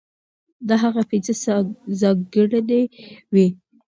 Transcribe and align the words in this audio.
دا 0.67 0.75
هغه 0.83 1.01
پنځه 1.09 1.33
ځانګړنې 1.99 2.81
وې، 3.33 3.47